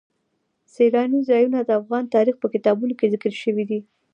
[0.73, 3.79] سیلانی ځایونه د افغان تاریخ په کتابونو کې ذکر شوی دي.